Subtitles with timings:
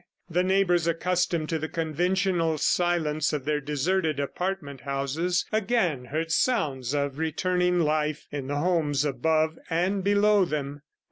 [0.31, 6.95] The neighbors accustomed to the conventional silence of their deserted apartment houses, again heard sounds
[6.95, 10.81] of returning life in the homes above and below them.